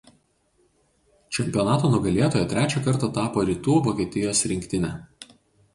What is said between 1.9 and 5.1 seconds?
nugalėtoja trečią kartą tapo Rytų Vokietijos rinktinė.